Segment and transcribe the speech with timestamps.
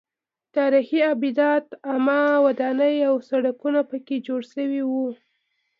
[0.55, 5.05] تاریخي ابدات عامه ودانۍ او سړکونه پکې جوړ شوي وو.